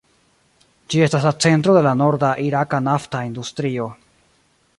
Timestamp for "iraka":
2.47-2.81